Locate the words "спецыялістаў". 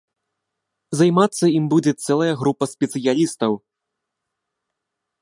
2.75-3.51